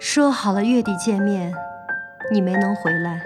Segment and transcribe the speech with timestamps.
[0.00, 1.52] 说好了月底见面，
[2.30, 3.18] 你没能回来；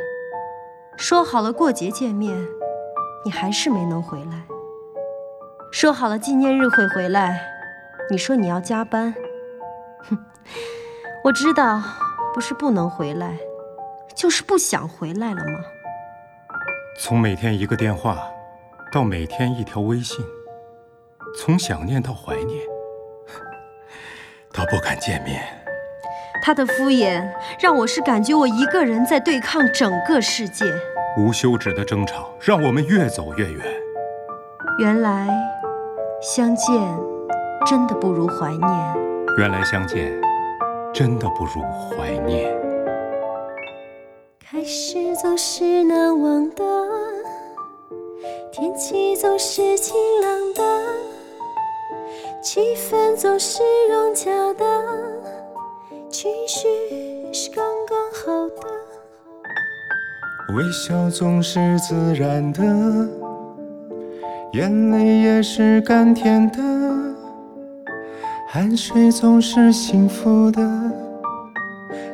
[0.96, 2.34] 说好了过节见面，
[3.25, 4.39] 你还是没能回来；
[5.71, 7.46] 说好了纪念日会回来，
[8.11, 9.14] 你说你要加班。
[10.08, 10.18] 哼，
[11.22, 11.82] 我知道，
[12.32, 13.36] 不是不能回来，
[14.16, 15.61] 就是不想回来了吗？
[16.99, 18.18] 从每天一个电话，
[18.91, 20.25] 到每天一条微信，
[21.39, 22.58] 从想念到怀念，
[24.54, 25.61] 到不敢见面。
[26.45, 27.25] 他的敷衍
[27.61, 30.64] 让我是感觉我一个人在对抗整个世界，
[31.17, 33.64] 无休止的争吵让我们越走越远。
[34.81, 35.28] 原来
[36.20, 36.75] 相见
[37.64, 38.97] 真的不如怀念，
[39.39, 40.20] 原来相见
[40.92, 42.53] 真的不如怀念。
[44.41, 46.64] 开始总是难忘的，
[48.50, 50.62] 天气总是晴朗的，
[52.42, 55.11] 气氛总是融洽的。
[56.12, 56.68] 情绪
[57.32, 58.66] 是刚刚好的，
[60.54, 62.62] 微笑总是自然的，
[64.52, 66.58] 眼泪也是甘甜的，
[68.46, 70.60] 汗水总是幸福的，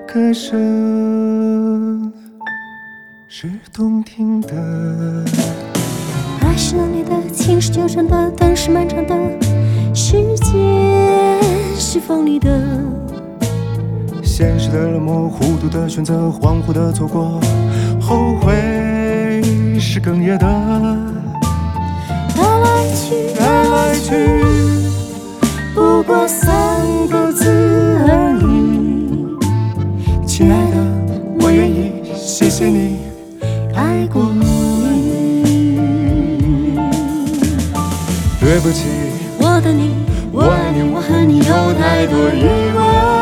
[0.06, 2.12] 歌声
[3.26, 4.54] 是动听的。
[6.42, 9.12] 爱是冷冽的，情是纠缠的，等是漫长的，
[9.92, 11.42] 时间
[11.74, 12.48] 是锋利的。
[14.38, 17.40] 现实的冷漠，糊涂的选择，恍惚的错过，
[18.00, 19.42] 后悔
[19.80, 20.46] 是哽咽的。
[22.36, 24.14] 来来去，来来去，
[25.74, 26.54] 不过三
[27.08, 27.48] 个字
[28.08, 29.36] 而已。
[30.24, 30.76] 亲爱的，
[31.40, 32.98] 我愿意，谢谢你
[33.74, 35.42] 爱过你。
[38.38, 38.84] 对不起，
[39.40, 39.96] 我的你，
[40.30, 43.17] 我爱你，我和你有太多疑问。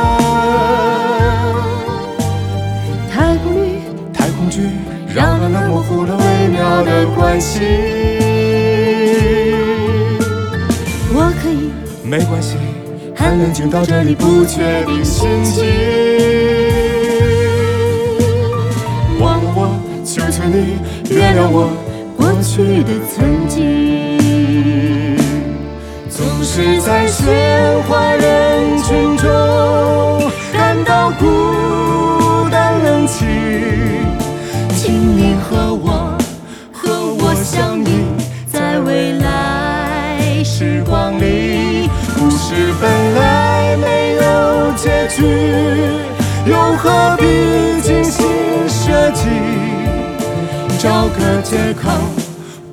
[5.38, 7.60] 让它模糊了微妙的关系。
[11.12, 11.70] 我可以，
[12.02, 12.56] 没关系，
[13.14, 15.64] 很冷静到这里，不确定心情。
[19.20, 20.78] 忘了我，求求你
[21.14, 21.70] 原谅我
[22.16, 25.16] 过去的曾经。
[26.08, 27.06] 总是在
[35.06, 36.18] 你和我，
[36.72, 37.86] 和我相遇
[38.50, 41.88] 在未来时光里。
[42.14, 45.22] 故事本来没有结局，
[46.46, 48.26] 又何必精心
[48.68, 49.28] 设计？
[50.78, 51.90] 找个借口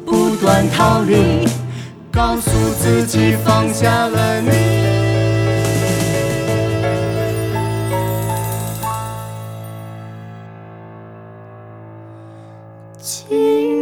[0.06, 1.48] 不断逃离，
[2.12, 2.50] 告诉
[2.80, 4.73] 自己放下了你。
[13.04, 13.73] 情。